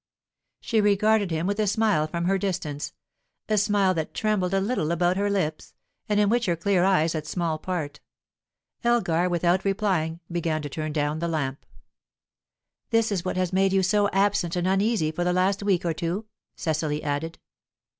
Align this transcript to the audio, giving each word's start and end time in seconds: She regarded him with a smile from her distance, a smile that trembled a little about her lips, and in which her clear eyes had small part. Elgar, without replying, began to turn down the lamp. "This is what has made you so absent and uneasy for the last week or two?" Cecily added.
She 0.61 0.81
regarded 0.81 1.29
him 1.29 1.45
with 1.45 1.59
a 1.59 1.67
smile 1.67 2.07
from 2.07 2.25
her 2.25 2.39
distance, 2.39 2.91
a 3.47 3.55
smile 3.55 3.93
that 3.93 4.15
trembled 4.15 4.51
a 4.55 4.59
little 4.59 4.91
about 4.91 5.15
her 5.15 5.29
lips, 5.29 5.75
and 6.09 6.19
in 6.19 6.27
which 6.27 6.47
her 6.47 6.55
clear 6.55 6.83
eyes 6.83 7.13
had 7.13 7.27
small 7.27 7.59
part. 7.59 7.99
Elgar, 8.83 9.29
without 9.29 9.63
replying, 9.63 10.19
began 10.31 10.63
to 10.63 10.69
turn 10.69 10.91
down 10.91 11.19
the 11.19 11.27
lamp. 11.27 11.67
"This 12.89 13.11
is 13.11 13.23
what 13.23 13.37
has 13.37 13.53
made 13.53 13.73
you 13.73 13.83
so 13.83 14.09
absent 14.09 14.55
and 14.55 14.65
uneasy 14.67 15.11
for 15.11 15.23
the 15.23 15.33
last 15.33 15.61
week 15.61 15.85
or 15.85 15.93
two?" 15.93 16.25
Cecily 16.55 17.03
added. 17.03 17.37